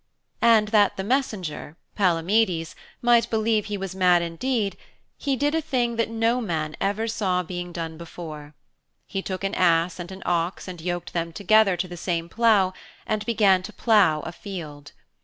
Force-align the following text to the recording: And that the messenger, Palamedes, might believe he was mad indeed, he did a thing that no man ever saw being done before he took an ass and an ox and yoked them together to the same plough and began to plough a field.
And 0.41 0.69
that 0.69 0.97
the 0.97 1.03
messenger, 1.03 1.77
Palamedes, 1.95 2.73
might 3.03 3.29
believe 3.29 3.65
he 3.65 3.77
was 3.77 3.93
mad 3.93 4.23
indeed, 4.23 4.75
he 5.15 5.35
did 5.35 5.53
a 5.53 5.61
thing 5.61 5.95
that 5.97 6.09
no 6.09 6.41
man 6.41 6.75
ever 6.81 7.07
saw 7.07 7.43
being 7.43 7.71
done 7.71 7.99
before 7.99 8.55
he 9.05 9.21
took 9.21 9.43
an 9.43 9.53
ass 9.53 9.99
and 9.99 10.11
an 10.11 10.23
ox 10.25 10.67
and 10.67 10.81
yoked 10.81 11.13
them 11.13 11.31
together 11.31 11.77
to 11.77 11.87
the 11.87 11.97
same 11.97 12.29
plough 12.29 12.73
and 13.05 13.23
began 13.27 13.61
to 13.61 13.71
plough 13.73 14.21
a 14.21 14.31
field. 14.31 14.91